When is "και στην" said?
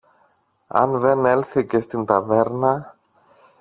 1.65-2.05